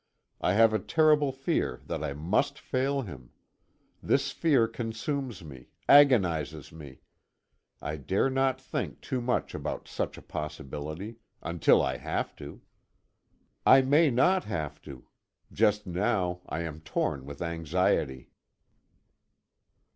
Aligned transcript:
I 0.41 0.53
have 0.53 0.73
a 0.73 0.79
terrible 0.79 1.31
fear 1.31 1.79
that 1.85 2.03
I 2.03 2.13
must 2.13 2.57
fail 2.57 3.03
him. 3.03 3.29
This 4.01 4.31
fear 4.31 4.67
consumes 4.67 5.43
me, 5.43 5.67
agonizes 5.87 6.71
me. 6.71 7.01
I 7.83 7.97
dare 7.97 8.31
not 8.31 8.59
think 8.59 9.01
too 9.01 9.21
much 9.21 9.53
about 9.53 9.87
such 9.87 10.17
a 10.17 10.23
possibility 10.23 11.17
until 11.43 11.83
I 11.83 11.97
have 11.97 12.35
to. 12.37 12.61
I 13.63 13.83
may 13.83 14.09
not 14.09 14.45
have 14.45 14.81
to. 14.89 15.05
Just 15.53 15.85
now 15.85 16.41
I 16.49 16.61
am 16.61 16.79
torn 16.79 17.27
with 17.27 17.39
anxiety. 17.39 18.31